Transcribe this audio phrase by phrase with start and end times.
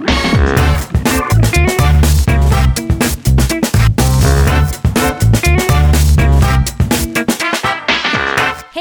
[0.00, 0.06] Hey,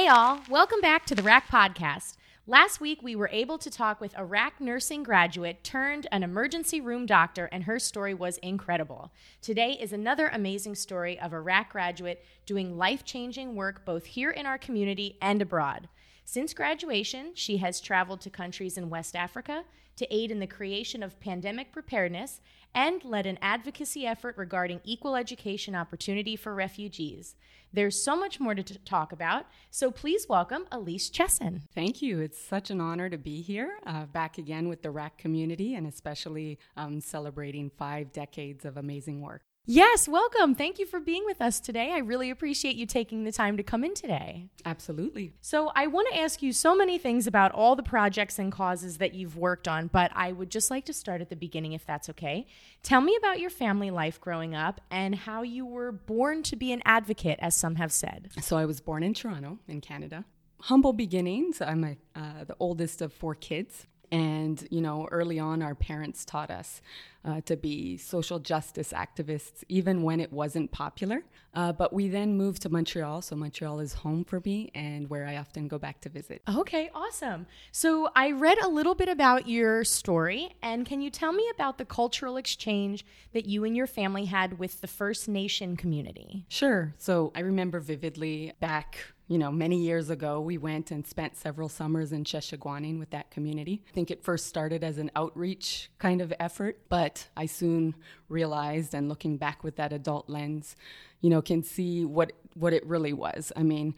[0.08, 2.16] all, welcome back to the RAC podcast.
[2.48, 6.80] Last week, we were able to talk with a RAC nursing graduate turned an emergency
[6.80, 9.12] room doctor, and her story was incredible.
[9.42, 14.32] Today is another amazing story of a RAC graduate doing life changing work both here
[14.32, 15.90] in our community and abroad.
[16.24, 19.64] Since graduation, she has traveled to countries in West Africa
[20.00, 22.42] to aid in the creation of pandemic preparedness
[22.74, 27.36] and led an advocacy effort regarding equal education opportunity for refugees.
[27.74, 31.64] There's so much more to t- talk about, so please welcome Elise Chesson.
[31.76, 32.20] Thank you.
[32.20, 35.86] It's such an honor to be here, uh, back again with the RAC community, and
[35.86, 39.44] especially um, celebrating five decades of amazing work.
[39.72, 40.56] Yes, welcome.
[40.56, 41.92] Thank you for being with us today.
[41.92, 44.48] I really appreciate you taking the time to come in today.
[44.66, 45.36] Absolutely.
[45.42, 48.98] So, I want to ask you so many things about all the projects and causes
[48.98, 51.86] that you've worked on, but I would just like to start at the beginning if
[51.86, 52.48] that's okay.
[52.82, 56.72] Tell me about your family life growing up and how you were born to be
[56.72, 58.32] an advocate, as some have said.
[58.42, 60.26] So, I was born in Toronto, in Canada.
[60.62, 61.62] Humble beginnings.
[61.62, 63.86] I'm a, uh, the oldest of four kids.
[64.12, 66.82] And, you know, early on, our parents taught us
[67.26, 71.24] uh, to be social justice activists, even when it wasn't popular.
[71.54, 73.22] Uh, but we then moved to Montreal.
[73.22, 76.42] So Montreal is home for me and where I often go back to visit.
[76.48, 77.46] Okay, awesome.
[77.72, 80.56] So I read a little bit about your story.
[80.62, 84.60] And can you tell me about the cultural exchange that you and your family had
[84.60, 86.46] with the First Nation community?
[86.50, 86.94] Sure.
[86.98, 91.70] So I remember vividly back you know, many years ago, we went and spent several
[91.70, 93.84] summers in Sheshegwaning with that community.
[93.88, 97.94] I think it first started as an outreach kind of effort, but I soon
[98.28, 100.76] realized, and looking back with that adult lens,
[101.22, 103.52] you know, can see what what it really was.
[103.56, 103.94] I mean,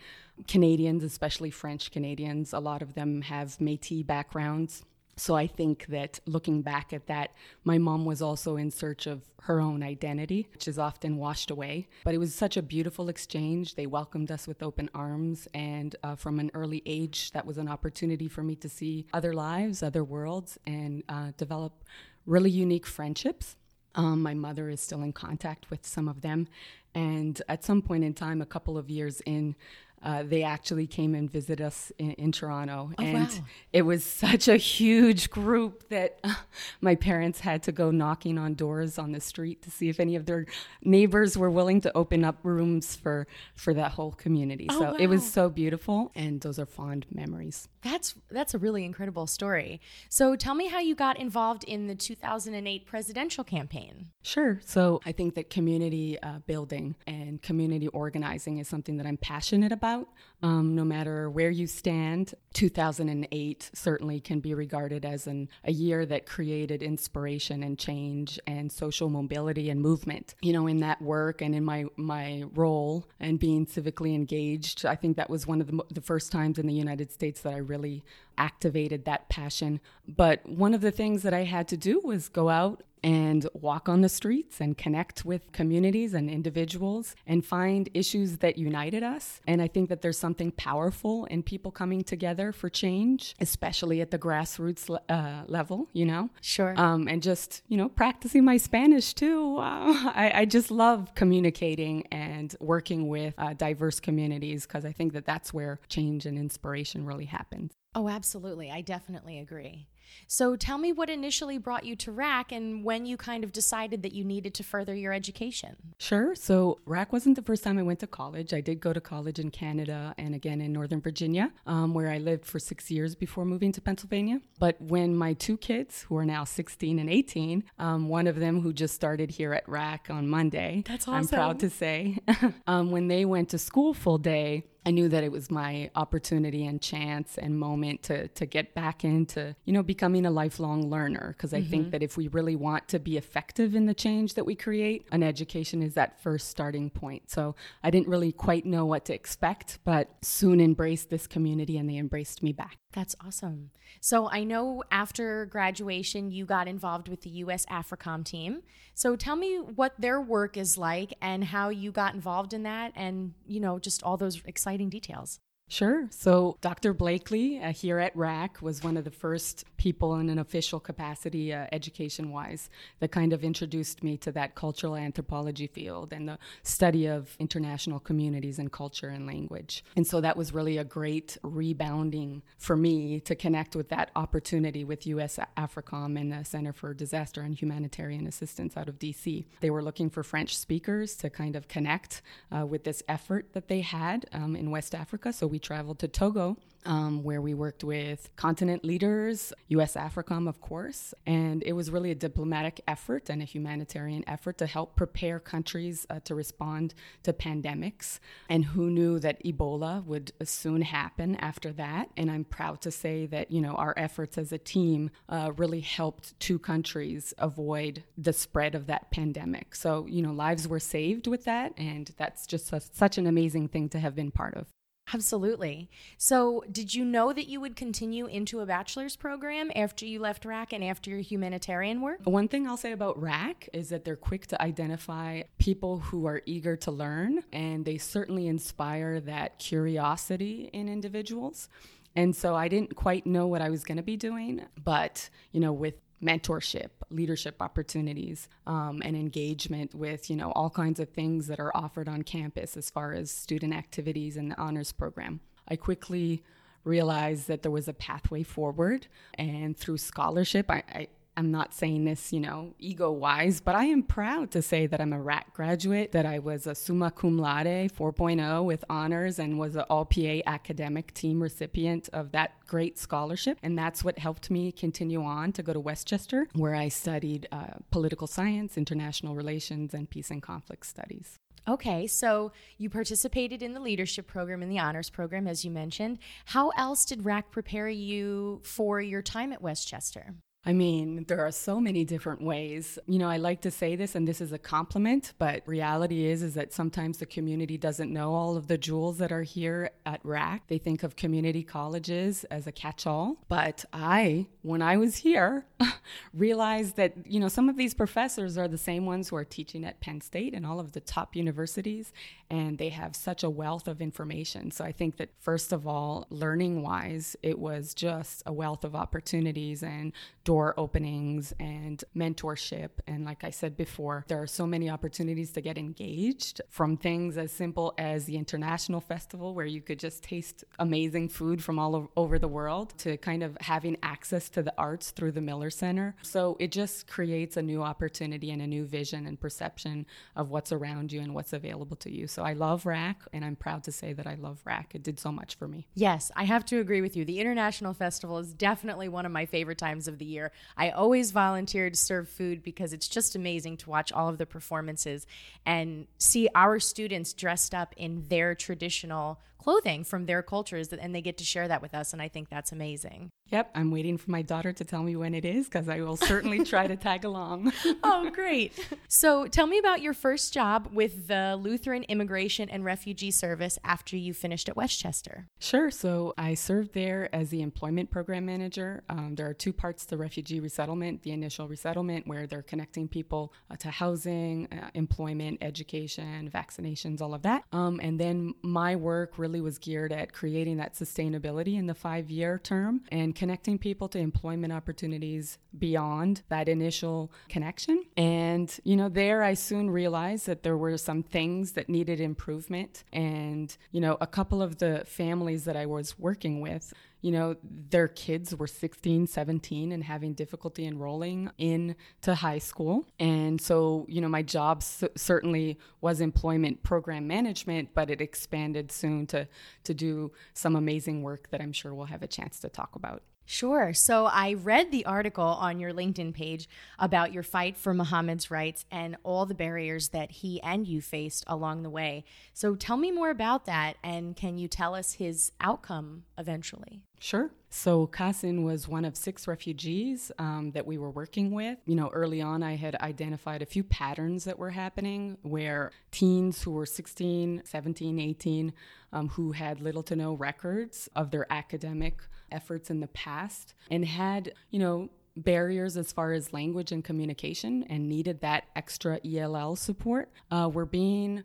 [0.49, 4.83] Canadians, especially French Canadians, a lot of them have Métis backgrounds.
[5.21, 9.21] So I think that looking back at that, my mom was also in search of
[9.43, 11.87] her own identity, which is often washed away.
[12.03, 13.75] But it was such a beautiful exchange.
[13.75, 15.47] They welcomed us with open arms.
[15.53, 19.31] And uh, from an early age, that was an opportunity for me to see other
[19.31, 21.85] lives, other worlds, and uh, develop
[22.25, 23.57] really unique friendships.
[23.93, 26.47] Um, my mother is still in contact with some of them.
[26.95, 29.55] And at some point in time, a couple of years in,
[30.03, 32.91] uh, they actually came and visited us in, in Toronto.
[32.97, 33.45] Oh, and wow.
[33.71, 36.33] it was such a huge group that uh,
[36.81, 40.15] my parents had to go knocking on doors on the street to see if any
[40.15, 40.45] of their
[40.83, 44.67] neighbors were willing to open up rooms for, for that whole community.
[44.69, 47.67] Oh, so it was so beautiful, and those are fond memories.
[47.83, 49.81] That's that's a really incredible story.
[50.09, 54.11] So tell me how you got involved in the 2008 presidential campaign.
[54.21, 54.59] Sure.
[54.63, 59.71] So I think that community uh, building and community organizing is something that I'm passionate
[59.71, 60.07] about about
[60.43, 66.05] um, no matter where you stand, 2008 certainly can be regarded as an, a year
[66.05, 70.35] that created inspiration and change and social mobility and movement.
[70.41, 74.95] You know, in that work and in my, my role and being civically engaged, I
[74.95, 77.57] think that was one of the, the first times in the United States that I
[77.57, 78.03] really
[78.37, 79.79] activated that passion.
[80.07, 83.89] But one of the things that I had to do was go out and walk
[83.89, 89.41] on the streets and connect with communities and individuals and find issues that united us.
[89.47, 94.11] And I think that there's something powerful in people coming together for change, especially at
[94.11, 96.29] the grassroots le- uh, level, you know?
[96.41, 96.73] Sure.
[96.77, 99.57] Um, and just, you know, practicing my Spanish too.
[99.57, 99.61] Uh,
[100.15, 105.25] I, I just love communicating and working with uh, diverse communities because I think that
[105.25, 107.73] that's where change and inspiration really happens.
[107.93, 108.71] Oh, absolutely.
[108.71, 109.87] I definitely agree.
[110.27, 114.01] So tell me what initially brought you to RAC and when you kind of decided
[114.03, 115.75] that you needed to further your education.
[115.97, 116.35] Sure.
[116.35, 118.53] So RAC wasn't the first time I went to college.
[118.53, 122.17] I did go to college in Canada and again in Northern Virginia, um, where I
[122.17, 124.41] lived for six years before moving to Pennsylvania.
[124.59, 128.61] But when my two kids, who are now 16 and 18, um, one of them
[128.61, 132.19] who just started here at RAC on Monday, That's I'm proud to say,
[132.67, 136.65] um, when they went to school full day, I knew that it was my opportunity
[136.65, 141.35] and chance and moment to to get back into, you know, becoming a lifelong learner
[141.37, 141.91] because I think mm-hmm.
[141.91, 145.23] that if we really want to be effective in the change that we create, an
[145.23, 147.29] education is that first starting point.
[147.29, 151.89] So I didn't really quite know what to expect, but soon embraced this community and
[151.89, 152.80] they embraced me back.
[152.93, 153.71] That's awesome.
[154.01, 157.65] So I know after graduation, you got involved with the U.S.
[157.67, 158.63] AFRICOM team.
[158.93, 162.91] So tell me what their work is like and how you got involved in that
[162.95, 165.39] and, you know, just all those exciting details.
[165.71, 166.07] Sure.
[166.09, 166.93] So, Dr.
[166.93, 171.53] Blakely uh, here at RAC was one of the first people in an official capacity,
[171.53, 172.69] uh, education wise,
[172.99, 178.01] that kind of introduced me to that cultural anthropology field and the study of international
[178.01, 179.85] communities and culture and language.
[179.95, 184.83] And so, that was really a great rebounding for me to connect with that opportunity
[184.83, 189.45] with US AFRICOM and the Center for Disaster and Humanitarian Assistance out of DC.
[189.61, 192.21] They were looking for French speakers to kind of connect
[192.51, 195.31] uh, with this effort that they had um, in West Africa.
[195.31, 200.61] So, we traveled to Togo, um, where we worked with continent leaders, US AFRICOM, of
[200.61, 201.13] course.
[201.25, 206.05] And it was really a diplomatic effort and a humanitarian effort to help prepare countries
[206.09, 206.93] uh, to respond
[207.23, 208.19] to pandemics.
[208.49, 212.09] And who knew that Ebola would soon happen after that?
[212.17, 215.81] And I'm proud to say that, you know, our efforts as a team uh, really
[215.81, 219.75] helped two countries avoid the spread of that pandemic.
[219.75, 221.73] So, you know, lives were saved with that.
[221.77, 224.67] And that's just a, such an amazing thing to have been part of.
[225.13, 225.89] Absolutely.
[226.17, 230.45] So, did you know that you would continue into a bachelor's program after you left
[230.45, 232.19] RAC and after your humanitarian work?
[232.23, 236.41] One thing I'll say about RAC is that they're quick to identify people who are
[236.45, 241.67] eager to learn, and they certainly inspire that curiosity in individuals.
[242.15, 245.59] And so I didn't quite know what I was going to be doing, but you
[245.59, 251.47] know, with mentorship, leadership opportunities, um, and engagement with you know all kinds of things
[251.47, 255.39] that are offered on campus as far as student activities and the honors program.
[255.67, 256.43] I quickly
[256.83, 261.07] realized that there was a pathway forward, and through scholarship, I, I
[261.41, 265.01] I'm not saying this, you know, ego wise, but I am proud to say that
[265.01, 269.57] I'm a RAC graduate, that I was a summa cum laude 4.0 with honors and
[269.57, 273.57] was an all PA academic team recipient of that great scholarship.
[273.63, 277.47] And that's what helped me continue on to go to West Chester, where I studied
[277.51, 281.39] uh, political science, international relations, and peace and conflict studies.
[281.67, 286.19] Okay, so you participated in the leadership program and the honors program, as you mentioned.
[286.45, 290.35] How else did RAC prepare you for your time at West Chester?
[290.63, 292.99] I mean, there are so many different ways.
[293.07, 296.43] You know, I like to say this and this is a compliment, but reality is
[296.43, 300.19] is that sometimes the community doesn't know all of the jewels that are here at
[300.23, 300.67] RAC.
[300.67, 305.65] They think of community colleges as a catch-all, but I, when I was here,
[306.33, 309.85] realized that, you know, some of these professors are the same ones who are teaching
[309.85, 312.13] at Penn State and all of the top universities,
[312.49, 314.71] and they have such a wealth of information.
[314.71, 319.83] So I think that first of all, learning-wise, it was just a wealth of opportunities
[319.83, 320.11] and
[320.43, 322.89] door openings and mentorship.
[323.07, 327.37] And like I said before, there are so many opportunities to get engaged from things
[327.37, 332.11] as simple as the International Festival, where you could just taste amazing food from all
[332.15, 336.00] over the world, to kind of having access to the arts through the Miller Center.
[336.21, 340.05] So it just creates a new opportunity and a new vision and perception
[340.35, 342.27] of what's around you and what's available to you.
[342.27, 344.95] So I love RAC, and I'm proud to say that I love RAC.
[344.95, 345.87] It did so much for me.
[345.95, 347.23] Yes, I have to agree with you.
[347.23, 350.51] The International Festival is definitely one of my favorite times of the year year.
[350.75, 354.45] I always volunteer to serve food because it's just amazing to watch all of the
[354.45, 355.27] performances
[355.65, 361.21] and see our students dressed up in their traditional clothing from their cultures and they
[361.21, 363.31] get to share that with us and I think that's amazing.
[363.51, 366.15] Yep, I'm waiting for my daughter to tell me when it is because I will
[366.15, 367.73] certainly try to tag along.
[368.03, 368.71] oh, great.
[369.09, 374.15] So, tell me about your first job with the Lutheran Immigration and Refugee Service after
[374.15, 375.47] you finished at West Chester.
[375.59, 375.91] Sure.
[375.91, 379.03] So, I served there as the employment program manager.
[379.09, 383.51] Um, there are two parts to refugee resettlement the initial resettlement, where they're connecting people
[383.69, 387.63] uh, to housing, uh, employment, education, vaccinations, all of that.
[387.73, 392.29] Um, and then my work really was geared at creating that sustainability in the five
[392.29, 398.03] year term and connecting people to employment opportunities beyond that initial connection.
[398.15, 403.03] And, you know, there I soon realized that there were some things that needed improvement.
[403.11, 407.55] And, you know, a couple of the families that I was working with, you know,
[407.63, 413.05] their kids were 16, 17 and having difficulty enrolling in to high school.
[413.19, 419.27] And so, you know, my job certainly was employment program management, but it expanded soon
[419.27, 419.47] to,
[419.83, 423.21] to do some amazing work that I'm sure we'll have a chance to talk about.
[423.45, 423.93] Sure.
[423.93, 428.85] So I read the article on your LinkedIn page about your fight for Muhammad's rights
[428.89, 432.23] and all the barriers that he and you faced along the way.
[432.53, 437.01] So tell me more about that and can you tell us his outcome eventually?
[437.23, 437.51] Sure.
[437.69, 441.77] So Kasin was one of six refugees um, that we were working with.
[441.85, 446.63] You know, early on, I had identified a few patterns that were happening where teens
[446.63, 448.73] who were 16, 17, 18,
[449.13, 454.03] um, who had little to no records of their academic efforts in the past and
[454.03, 459.75] had, you know, barriers as far as language and communication and needed that extra ELL
[459.75, 461.43] support uh, were being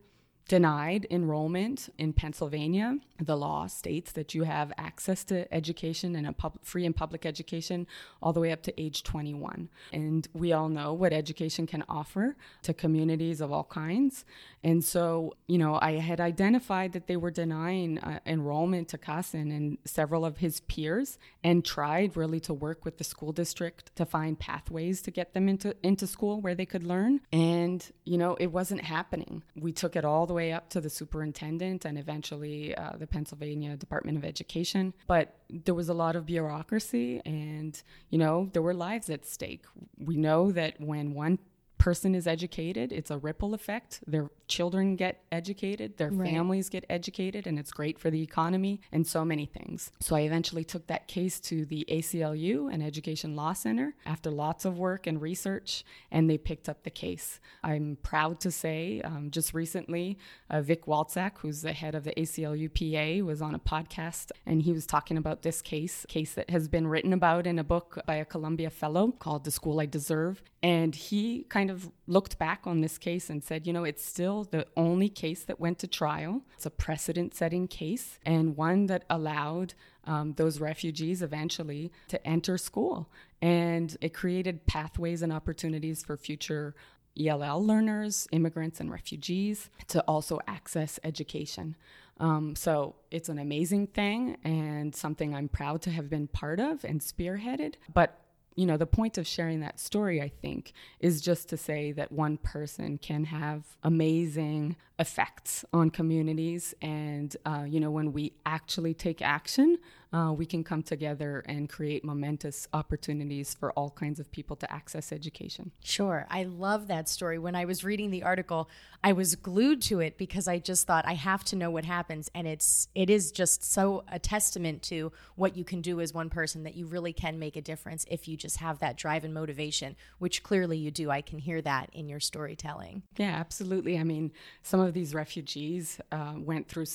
[0.49, 2.99] denied enrollment in Pennsylvania.
[3.21, 7.27] The law states that you have access to education and a pub- free and public
[7.27, 7.87] education
[8.23, 9.69] all the way up to age 21.
[9.93, 14.25] And we all know what education can offer to communities of all kinds.
[14.63, 19.51] And so, you know, I had identified that they were denying uh, enrollment to Kasim
[19.51, 24.07] and several of his peers and tried really to work with the school district to
[24.07, 27.21] find pathways to get them into, into school where they could learn.
[27.33, 29.43] And, you know, it wasn't happening.
[29.57, 33.73] We took it all the way up to the superintendent and eventually uh, the Pennsylvania
[33.85, 34.85] Department of Education.
[35.15, 35.25] But
[35.65, 37.73] there was a lot of bureaucracy and,
[38.13, 39.65] you know, there were lives at stake.
[39.99, 41.39] We know that when one
[41.87, 44.01] person is educated, it's a ripple effect.
[44.09, 46.29] Their children get educated, their right.
[46.29, 49.93] families get educated, and it's great for the economy and so many things.
[50.01, 54.65] So I eventually took that case to the ACLU and Education Law Center after lots
[54.65, 57.39] of work and research, and they picked up the case.
[57.63, 60.19] I'm proud to say, um, just recently,
[60.51, 64.63] uh, Vic Walczak, who's the head of the ACLU PA, was on a podcast and
[64.63, 68.01] he was talking about this case, case that has been written about in a book
[68.07, 70.43] by a Columbia fellow called The School I Deserve.
[70.65, 71.76] And he kind of
[72.07, 75.61] looked back on this case and said, you know, it's still the only case that
[75.61, 76.43] went to trial.
[76.55, 82.59] It's a precedent setting case and one that allowed um, those refugees eventually to enter
[82.59, 83.11] school.
[83.43, 86.75] And it created pathways and opportunities for future
[87.19, 91.77] ELL learners, immigrants, and refugees to also access education.
[92.19, 96.85] Um, so it's an amazing thing and something I'm proud to have been part of
[96.85, 97.75] and spearheaded.
[97.93, 98.19] But
[98.57, 102.11] you know, the point of sharing that story, I think, is just to say that
[102.11, 106.75] one person can have amazing effects on communities.
[106.81, 109.77] And, uh, you know, when we actually take action,
[110.13, 114.73] uh, we can come together and create momentous opportunities for all kinds of people to
[114.73, 115.73] access education.
[115.83, 116.27] Sure.
[116.31, 117.39] I love that story.
[117.39, 118.71] When I was reading the article,
[119.03, 122.31] I was glued to it because I just thought I have to know what happens.
[122.35, 126.31] And it's, it is just so a testament to what you can do as one
[126.31, 129.35] person that you really can make a difference if you just have that drive and
[129.35, 131.11] motivation, which clearly you do.
[131.11, 133.03] I can hear that in your storytelling.
[133.17, 133.99] Yeah, absolutely.
[133.99, 134.33] I mean,
[134.63, 136.87] some of these refugees uh, went through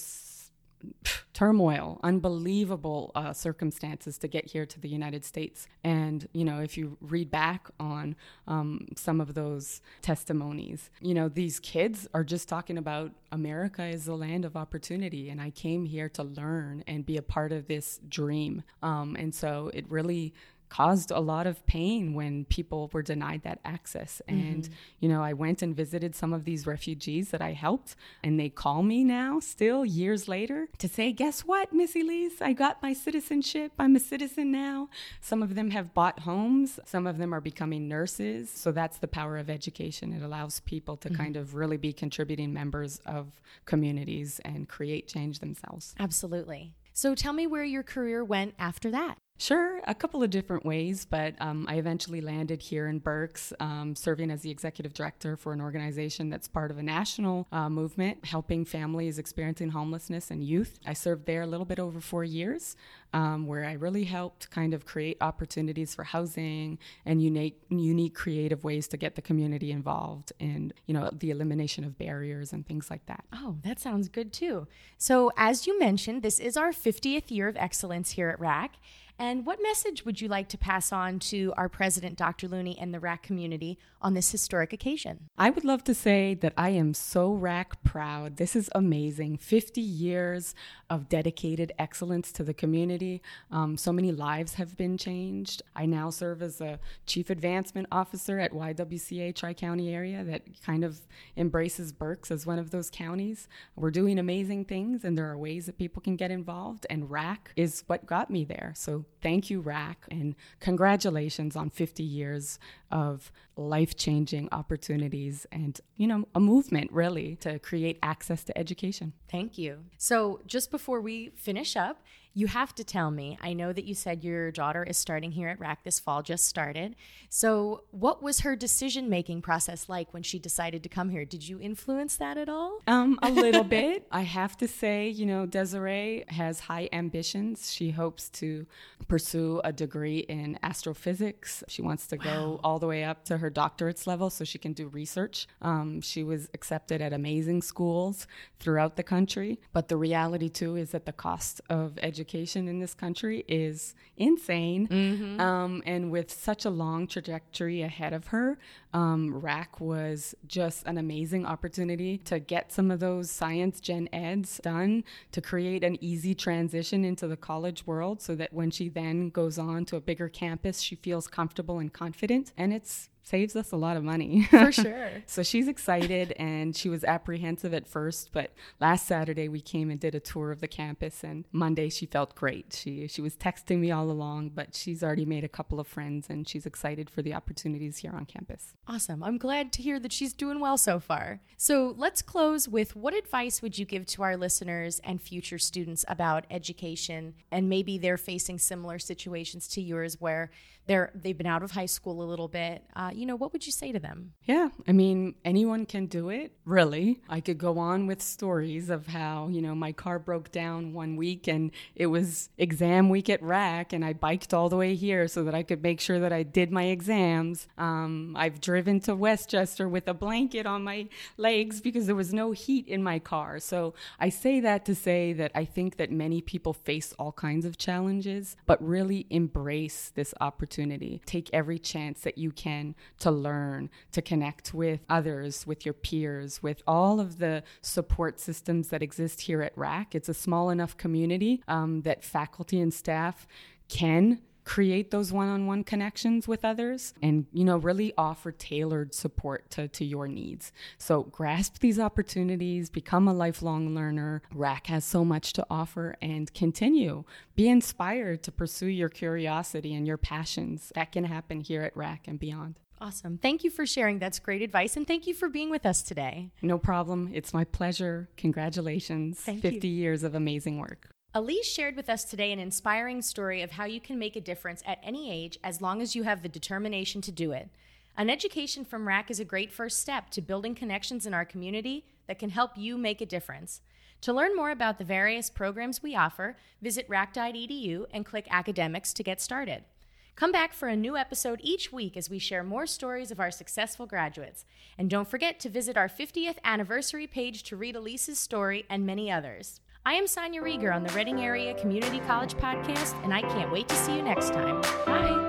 [1.33, 5.67] turmoil, unbelievable uh, circumstances to get here to the United States.
[5.83, 8.15] And, you know, if you read back on
[8.47, 14.05] um, some of those testimonies, you know, these kids are just talking about America is
[14.05, 15.29] the land of opportunity.
[15.29, 18.63] And I came here to learn and be a part of this dream.
[18.83, 20.33] Um, and so it really
[20.71, 24.21] caused a lot of pain when people were denied that access.
[24.25, 24.73] And, mm-hmm.
[25.01, 28.47] you know, I went and visited some of these refugees that I helped, and they
[28.47, 32.41] call me now, still years later, to say, Guess what, Miss Elise?
[32.41, 33.73] I got my citizenship.
[33.77, 34.87] I'm a citizen now.
[35.19, 38.49] Some of them have bought homes, some of them are becoming nurses.
[38.49, 40.13] So that's the power of education.
[40.13, 41.21] It allows people to mm-hmm.
[41.21, 43.27] kind of really be contributing members of
[43.65, 45.93] communities and create change themselves.
[45.99, 46.71] Absolutely.
[46.93, 49.17] So tell me where your career went after that.
[49.41, 53.95] Sure, a couple of different ways, but um, I eventually landed here in Berks, um,
[53.95, 58.23] serving as the executive director for an organization that's part of a national uh, movement
[58.23, 60.77] helping families experiencing homelessness and youth.
[60.85, 62.75] I served there a little bit over four years,
[63.13, 68.63] um, where I really helped kind of create opportunities for housing and unique, unique creative
[68.63, 72.91] ways to get the community involved in, you know, the elimination of barriers and things
[72.91, 73.23] like that.
[73.33, 74.67] Oh, that sounds good too.
[74.99, 78.75] So, as you mentioned, this is our 50th year of excellence here at RAC.
[79.21, 82.47] And what message would you like to pass on to our president, Dr.
[82.47, 85.29] Looney, and the RAC community on this historic occasion?
[85.37, 88.37] I would love to say that I am so RAC proud.
[88.37, 89.37] This is amazing.
[89.37, 90.55] 50 years
[90.89, 93.21] of dedicated excellence to the community.
[93.51, 95.61] Um, so many lives have been changed.
[95.75, 100.83] I now serve as a chief advancement officer at YWCA Tri County area that kind
[100.83, 100.99] of
[101.37, 103.47] embraces Berks as one of those counties.
[103.75, 107.51] We're doing amazing things, and there are ways that people can get involved, and RAC
[107.55, 108.73] is what got me there.
[108.75, 112.59] So thank you, RAC, and congratulations on 50 years
[112.91, 119.13] of life changing opportunities and, you know, a movement really to create access to education.
[119.29, 119.79] Thank you.
[119.97, 122.01] So, just before we finish up,
[122.33, 123.37] you have to tell me.
[123.41, 126.45] I know that you said your daughter is starting here at RAC this fall, just
[126.47, 126.95] started.
[127.29, 131.25] So, what was her decision making process like when she decided to come here?
[131.25, 132.79] Did you influence that at all?
[132.87, 134.07] Um, a little bit.
[134.11, 137.73] I have to say, you know, Desiree has high ambitions.
[137.73, 138.65] She hopes to
[139.09, 141.63] pursue a degree in astrophysics.
[141.67, 144.71] She wants to go all the way up to her doctorate's level so she can
[144.71, 145.47] do research.
[145.61, 148.25] Um, she was accepted at amazing schools
[148.59, 149.59] throughout the country.
[149.73, 153.95] But the reality, too, is that the cost of education education in this country is
[154.15, 154.87] insane.
[154.87, 155.41] Mm-hmm.
[155.41, 158.59] Um, and with such a long trajectory ahead of her,
[158.93, 164.59] um, RAC was just an amazing opportunity to get some of those science gen eds
[164.63, 169.29] done to create an easy transition into the college world so that when she then
[169.29, 172.51] goes on to a bigger campus, she feels comfortable and confident.
[172.55, 174.43] And it's saves us a lot of money.
[174.43, 175.09] For sure.
[175.25, 179.99] so she's excited and she was apprehensive at first, but last Saturday we came and
[179.99, 182.73] did a tour of the campus and Monday she felt great.
[182.73, 186.27] She she was texting me all along, but she's already made a couple of friends
[186.29, 188.73] and she's excited for the opportunities here on campus.
[188.85, 189.23] Awesome.
[189.23, 191.39] I'm glad to hear that she's doing well so far.
[191.55, 196.03] So, let's close with what advice would you give to our listeners and future students
[196.09, 200.51] about education and maybe they're facing similar situations to yours where
[200.87, 202.83] they're they've been out of high school a little bit.
[202.95, 204.33] Uh, you know, what would you say to them?
[204.45, 206.53] Yeah, I mean, anyone can do it.
[206.65, 210.93] Really, I could go on with stories of how you know my car broke down
[210.93, 214.95] one week and it was exam week at RAC, and I biked all the way
[214.95, 217.67] here so that I could make sure that I did my exams.
[217.77, 222.33] Um, I've driven to West Chester with a blanket on my legs because there was
[222.33, 223.59] no heat in my car.
[223.59, 227.65] So I say that to say that I think that many people face all kinds
[227.65, 231.21] of challenges, but really embrace this opportunity opportunity.
[231.25, 236.61] Take every chance that you can to learn, to connect with others, with your peers,
[236.61, 240.15] with all of the support systems that exist here at RAC.
[240.15, 243.47] It's a small enough community um, that faculty and staff
[243.87, 249.87] can create those one-on-one connections with others and you know really offer tailored support to,
[249.87, 250.71] to your needs.
[250.97, 254.41] So grasp these opportunities become a lifelong learner.
[254.53, 257.23] Rac has so much to offer and continue.
[257.55, 262.27] Be inspired to pursue your curiosity and your passions that can happen here at rac
[262.27, 263.39] and beyond Awesome.
[263.39, 264.19] Thank you for sharing.
[264.19, 264.95] That's great advice.
[264.95, 266.51] And thank you for being with us today.
[266.61, 267.31] No problem.
[267.33, 268.29] It's my pleasure.
[268.37, 269.39] Congratulations.
[269.39, 269.95] Thank 50 you.
[269.95, 271.09] years of amazing work.
[271.33, 274.83] Elise shared with us today an inspiring story of how you can make a difference
[274.85, 277.69] at any age as long as you have the determination to do it.
[278.17, 282.05] An education from RAC is a great first step to building connections in our community
[282.27, 283.81] that can help you make a difference.
[284.21, 289.23] To learn more about the various programs we offer, visit rac.edu and click academics to
[289.23, 289.85] get started.
[290.35, 293.51] Come back for a new episode each week as we share more stories of our
[293.51, 294.65] successful graduates.
[294.97, 299.31] And don't forget to visit our 50th anniversary page to read Elise's story and many
[299.31, 299.81] others.
[300.03, 303.87] I am Sonia Rieger on the Reading Area Community College Podcast, and I can't wait
[303.89, 304.81] to see you next time.
[305.05, 305.40] Bye.